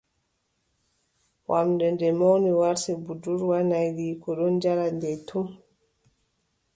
Wamnde 1.49 1.85
nde 1.93 2.07
mawni 2.19 2.51
warti 2.59 2.91
budurwa. 3.05 3.57
Nawliiko 3.69 4.29
ɗon 4.37 4.55
jali 4.63 4.87
nde 4.95 5.09
tum. 5.27 5.47